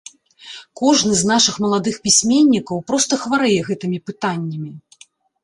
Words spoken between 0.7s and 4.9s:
Кожны з нашых маладых пісьменнікаў проста хварэе гэтымі пытаннямі.